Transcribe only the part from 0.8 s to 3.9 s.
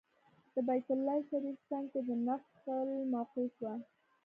الله شریف څنګ کې د نفل موقع شوه.